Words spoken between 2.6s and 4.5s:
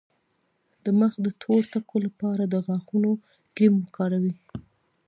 غاښونو کریم وکاروئ